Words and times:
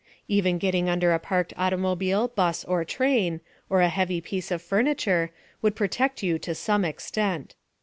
Even 0.27 0.57
getting 0.57 0.89
under 0.89 1.11
a 1.13 1.19
parked 1.19 1.53
automobile, 1.57 2.29
bus 2.29 2.63
or 2.65 2.83
train, 2.83 3.39
or 3.69 3.81
a 3.81 3.87
heavy 3.89 4.19
piece 4.19 4.49
of 4.49 4.59
furniture, 4.59 5.29
would 5.61 5.75
protect 5.75 6.23
you 6.23 6.39
to 6.39 6.55
some 6.55 6.83
extent. 6.83 7.53